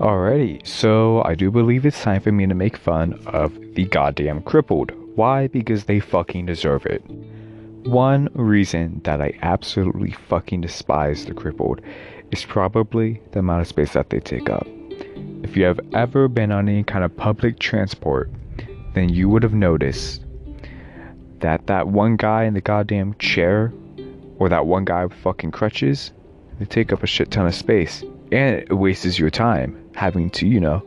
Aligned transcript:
Alrighty, 0.00 0.66
so 0.66 1.22
I 1.24 1.34
do 1.34 1.50
believe 1.50 1.84
it's 1.84 2.02
time 2.02 2.22
for 2.22 2.32
me 2.32 2.46
to 2.46 2.54
make 2.54 2.78
fun 2.78 3.20
of 3.26 3.52
the 3.74 3.84
goddamn 3.84 4.40
crippled. 4.40 4.92
Why? 5.14 5.48
Because 5.48 5.84
they 5.84 6.00
fucking 6.00 6.46
deserve 6.46 6.86
it. 6.86 7.04
One 7.84 8.30
reason 8.32 9.02
that 9.04 9.20
I 9.20 9.38
absolutely 9.42 10.12
fucking 10.12 10.62
despise 10.62 11.26
the 11.26 11.34
crippled 11.34 11.82
is 12.30 12.46
probably 12.46 13.20
the 13.32 13.40
amount 13.40 13.60
of 13.60 13.68
space 13.68 13.92
that 13.92 14.08
they 14.08 14.20
take 14.20 14.48
up. 14.48 14.66
If 15.42 15.54
you 15.54 15.64
have 15.64 15.80
ever 15.92 16.28
been 16.28 16.50
on 16.50 16.66
any 16.66 16.82
kind 16.82 17.04
of 17.04 17.14
public 17.14 17.58
transport, 17.58 18.30
then 18.94 19.10
you 19.10 19.28
would 19.28 19.42
have 19.42 19.52
noticed 19.52 20.24
that 21.40 21.66
that 21.66 21.88
one 21.88 22.16
guy 22.16 22.44
in 22.44 22.54
the 22.54 22.62
goddamn 22.62 23.16
chair 23.18 23.70
or 24.38 24.48
that 24.48 24.64
one 24.64 24.86
guy 24.86 25.04
with 25.04 25.18
fucking 25.18 25.50
crutches, 25.50 26.12
they 26.58 26.64
take 26.64 26.90
up 26.90 27.02
a 27.02 27.06
shit 27.06 27.30
ton 27.30 27.46
of 27.46 27.54
space 27.54 28.02
and 28.32 28.56
it 28.56 28.72
wastes 28.72 29.18
your 29.18 29.30
time 29.30 29.76
having 30.00 30.30
to, 30.30 30.46
you 30.46 30.58
know, 30.58 30.82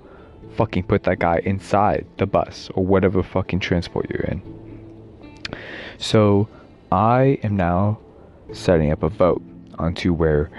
fucking 0.56 0.82
put 0.82 1.04
that 1.04 1.20
guy 1.20 1.40
inside 1.46 2.04
the 2.18 2.26
bus 2.26 2.72
or 2.74 2.84
whatever 2.84 3.22
fucking 3.22 3.60
transport 3.60 4.10
you're 4.10 4.22
in. 4.22 4.42
So, 6.00 6.48
I 6.92 7.38
am 7.44 7.56
now 7.56 8.00
setting 8.54 8.92
up 8.92 9.04
a 9.04 9.10
vote 9.10 9.44
onto 9.78 10.14
where 10.14 10.50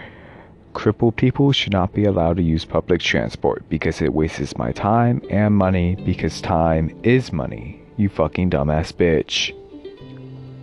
crippled 0.72 1.16
people 1.16 1.50
should 1.50 1.72
not 1.72 1.92
be 1.92 2.04
allowed 2.04 2.36
to 2.36 2.44
use 2.44 2.64
public 2.64 3.00
transport 3.00 3.68
because 3.68 4.00
it 4.00 4.14
wastes 4.14 4.56
my 4.56 4.70
time 4.70 5.20
and 5.30 5.56
money 5.56 5.96
because 6.06 6.40
time 6.40 6.96
is 7.02 7.32
money. 7.32 7.82
You 7.96 8.08
fucking 8.08 8.50
dumbass 8.50 8.92
bitch. 8.92 9.52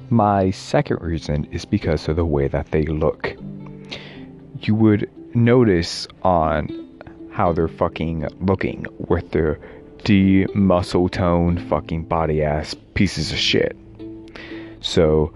My 0.10 0.52
second 0.52 1.02
reason 1.02 1.44
is 1.52 1.66
because 1.66 2.08
of 2.08 2.16
the 2.16 2.26
way 2.26 2.48
that 2.48 2.72
they 2.72 2.86
look. 2.86 3.36
You 4.62 4.76
would 4.76 5.10
notice 5.36 6.08
on 6.24 6.81
how 7.42 7.52
they're 7.52 7.68
fucking 7.68 8.28
looking 8.40 8.86
with 9.10 9.32
their 9.32 9.60
de 10.04 10.46
muscle 10.54 11.10
toned 11.10 11.60
fucking 11.70 12.04
body 12.04 12.44
ass 12.44 12.76
pieces 12.94 13.32
of 13.32 13.38
shit. 13.40 13.76
So 14.82 15.34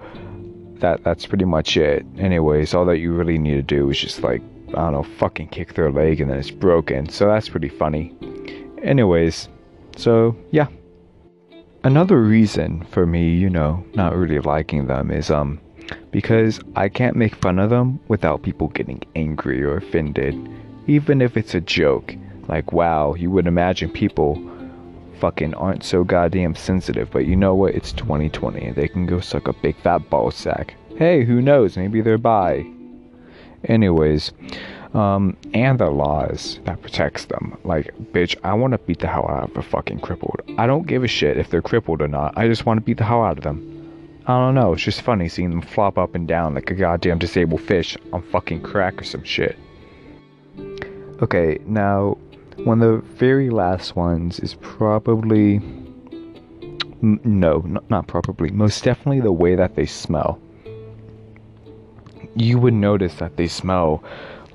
that 0.82 1.04
that's 1.04 1.26
pretty 1.26 1.46
much 1.46 1.78
it. 1.78 2.06
Anyways, 2.20 2.76
all 2.76 2.86
that 2.86 3.00
you 3.00 3.12
really 3.12 3.40
need 3.40 3.56
to 3.56 3.64
do 3.64 3.90
is 3.90 4.00
just 4.00 4.22
like 4.22 4.44
I 4.70 4.82
don't 4.84 4.92
know, 4.92 5.02
fucking 5.18 5.48
kick 5.48 5.74
their 5.74 5.92
leg 5.92 6.22
and 6.22 6.30
then 6.30 6.38
it's 6.38 6.52
broken. 6.52 7.10
So 7.10 7.26
that's 7.26 7.50
pretty 7.50 7.70
funny. 7.70 8.14
Anyways, 8.84 9.50
so 9.98 10.36
yeah. 10.52 10.68
Another 11.84 12.22
reason 12.22 12.86
for 12.92 13.08
me, 13.08 13.34
you 13.34 13.50
know, 13.50 13.84
not 13.96 14.16
really 14.16 14.40
liking 14.40 14.86
them 14.86 15.10
is 15.10 15.32
um 15.32 15.60
because 16.12 16.60
I 16.76 16.88
can't 16.88 17.16
make 17.16 17.34
fun 17.34 17.58
of 17.58 17.72
them 17.72 18.00
without 18.10 18.44
people 18.44 18.68
getting 18.68 19.02
angry 19.16 19.64
or 19.64 19.78
offended, 19.78 20.36
even 20.88 21.22
if 21.22 21.38
it's 21.38 21.56
a 21.56 21.62
joke. 21.62 22.16
Like, 22.48 22.72
wow, 22.72 23.16
you 23.16 23.32
would 23.32 23.48
imagine 23.48 23.90
people 23.90 24.40
fucking 25.20 25.54
aren't 25.56 25.84
so 25.84 26.04
goddamn 26.04 26.56
sensitive, 26.56 27.10
but 27.12 27.26
you 27.26 27.36
know 27.36 27.56
what? 27.56 27.74
It's 27.74 27.92
2020 27.94 28.72
they 28.72 28.88
can 28.88 29.06
go 29.06 29.20
suck 29.20 29.48
a 29.48 29.54
big 29.54 29.76
fat 29.82 30.10
ball 30.10 30.32
sack. 30.32 30.76
Hey, 30.98 31.24
who 31.24 31.42
knows? 31.42 31.78
Maybe 31.78 32.02
they're 32.02 32.18
bi. 32.18 32.66
Anyways, 33.66 34.32
um, 34.94 35.36
and 35.54 35.80
the 35.80 35.90
laws 35.90 36.60
that 36.66 36.82
protects 36.82 37.26
them. 37.26 37.58
Like, 37.64 37.94
bitch, 38.14 38.36
I 38.44 38.54
want 38.54 38.74
to 38.74 38.78
beat 38.78 39.00
the 39.00 39.08
hell 39.08 39.28
out 39.28 39.50
of 39.50 39.58
a 39.58 39.62
fucking 39.62 40.00
crippled. 40.00 40.42
I 40.58 40.68
don't 40.68 40.88
give 40.88 41.04
a 41.04 41.08
shit 41.08 41.38
if 41.38 41.50
they're 41.50 41.62
crippled 41.62 42.02
or 42.02 42.08
not. 42.08 42.38
I 42.38 42.48
just 42.48 42.66
want 42.66 42.78
to 42.78 42.86
beat 42.86 42.98
the 42.98 43.04
hell 43.04 43.24
out 43.24 43.38
of 43.38 43.44
them. 43.44 43.72
I 44.28 44.40
don't 44.40 44.56
know, 44.56 44.74
it's 44.74 44.82
just 44.82 45.02
funny 45.02 45.30
seeing 45.30 45.52
them 45.52 45.62
flop 45.62 46.00
up 46.00 46.16
and 46.16 46.28
down 46.28 46.56
like 46.56 46.72
a 46.72 46.76
goddamn 46.76 47.20
disabled 47.20 47.62
fish 47.62 47.96
on 48.12 48.24
fucking 48.24 48.62
crack 48.62 49.00
or 49.00 49.04
some 49.04 49.24
shit. 49.24 49.56
Okay, 51.22 51.60
now, 51.66 52.18
one 52.58 52.82
of 52.82 53.02
the 53.02 53.08
very 53.16 53.50
last 53.50 53.96
ones 53.96 54.40
is 54.40 54.56
probably. 54.56 55.60
No, 57.02 57.62
n- 57.66 57.80
not 57.90 58.08
probably. 58.08 58.52
Most 58.52 58.84
definitely 58.84 59.22
the 59.22 59.32
way 59.32 59.56
that 59.56 59.76
they 59.76 59.86
smell. 59.86 60.40
You 62.36 62.58
would 62.60 62.74
notice 62.74 63.16
that 63.16 63.38
they 63.38 63.48
smell 63.48 64.04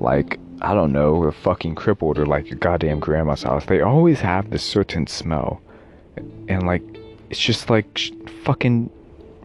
like, 0.00 0.38
I 0.60 0.74
don't 0.74 0.92
know, 0.92 1.24
a 1.24 1.32
fucking 1.32 1.76
crippled 1.76 2.18
or 2.18 2.26
like 2.26 2.50
your 2.50 2.58
goddamn 2.58 3.00
grandma's 3.00 3.42
house. 3.42 3.64
They 3.66 3.80
always 3.80 4.20
have 4.20 4.50
this 4.50 4.62
certain 4.62 5.06
smell. 5.06 5.62
And 6.48 6.66
like, 6.66 6.82
it's 7.30 7.40
just 7.40 7.70
like 7.70 7.86
sh- 7.96 8.10
fucking 8.44 8.90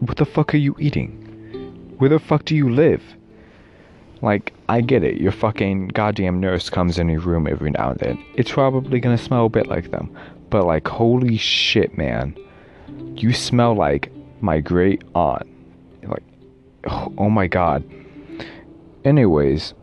what 0.00 0.18
the 0.18 0.26
fuck 0.26 0.52
are 0.52 0.58
you 0.58 0.76
eating? 0.78 1.12
Where 1.98 2.10
the 2.10 2.18
fuck 2.18 2.44
do 2.44 2.54
you 2.54 2.68
live? 2.68 3.02
Like, 4.22 4.54
I 4.68 4.80
get 4.80 5.04
it, 5.04 5.20
your 5.20 5.32
fucking 5.32 5.88
goddamn 5.88 6.40
nurse 6.40 6.70
comes 6.70 6.98
in 6.98 7.08
your 7.08 7.20
room 7.20 7.46
every 7.46 7.70
now 7.70 7.90
and 7.90 7.98
then. 7.98 8.24
It's 8.34 8.50
probably 8.50 8.98
gonna 9.00 9.18
smell 9.18 9.46
a 9.46 9.50
bit 9.50 9.66
like 9.66 9.90
them. 9.90 10.16
But, 10.48 10.64
like, 10.64 10.86
holy 10.86 11.36
shit, 11.36 11.96
man. 11.98 12.36
You 13.16 13.32
smell 13.32 13.74
like 13.74 14.12
my 14.40 14.60
great 14.60 15.02
aunt. 15.14 15.46
Like, 16.02 16.22
oh 17.18 17.30
my 17.30 17.46
god. 17.46 17.84
Anyways, 19.04 19.74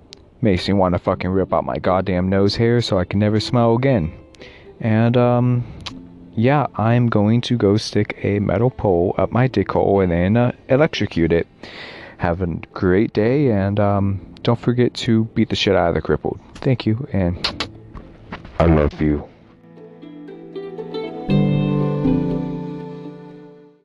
makes 0.42 0.68
me 0.68 0.74
want 0.74 0.94
to 0.94 1.00
fucking 1.00 1.30
rip 1.30 1.54
out 1.54 1.64
my 1.64 1.78
goddamn 1.78 2.30
nose 2.30 2.56
hair 2.56 2.82
so 2.82 3.00
I 3.00 3.06
can 3.06 3.20
never 3.20 3.40
smell 3.40 3.76
again. 3.76 4.14
And, 4.80 5.16
um, 5.16 5.64
yeah, 6.36 6.68
I'm 6.76 7.08
going 7.08 7.42
to 7.42 7.58
go 7.58 7.78
stick 7.78 8.20
a 8.24 8.40
metal 8.40 8.70
pole 8.70 9.16
up 9.18 9.32
my 9.32 9.48
dick 9.48 9.72
hole 9.72 10.02
and 10.02 10.12
then 10.12 10.36
uh, 10.36 10.52
electrocute 10.68 11.32
it. 11.32 11.48
Have 12.18 12.42
a 12.42 12.48
great 12.74 13.14
day, 13.14 13.52
and 13.52 13.80
um, 13.80 14.36
don't 14.44 14.60
forget 14.60 14.94
to 14.96 15.26
beat 15.26 15.50
the 15.50 15.56
shit 15.56 15.76
out 15.76 15.90
of 15.90 15.96
the 15.96 16.02
crippled. 16.02 16.40
Thank 16.56 16.86
you, 16.86 17.08
and 17.12 17.70
I 18.60 18.66
love 18.66 19.02
you. 19.02 19.28